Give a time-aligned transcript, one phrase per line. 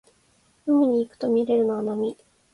[0.65, 2.17] 海に行くとみれるのは波